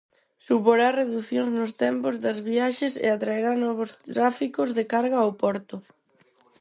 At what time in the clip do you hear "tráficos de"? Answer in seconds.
4.15-4.83